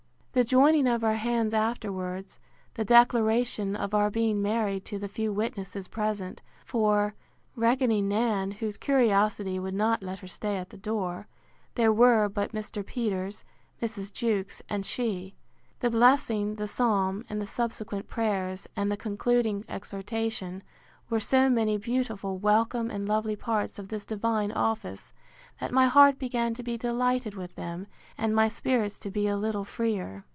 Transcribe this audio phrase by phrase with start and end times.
[0.33, 2.39] The joining of our hands afterwards,
[2.75, 7.15] the declaration of our being married to the few witnesses present; for,
[7.57, 11.27] reckoning Nan, whose curiosity would not let her stay at the door,
[11.75, 12.83] there were but Mr.
[12.83, 13.43] Peters,
[13.81, 14.13] Mrs.
[14.13, 15.35] Jewkes, and she;
[15.81, 20.63] the blessing, the psalm, and the subsequent prayers, and the concluding exhortation;
[21.09, 25.11] were so many beautiful, welcome, and lovely parts of this divine office,
[25.59, 27.85] that my heart began to be delighted with them;
[28.17, 30.23] and my spirits to be a little freer.